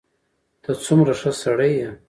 [0.63, 1.89] ته څومره ښه سړی یې.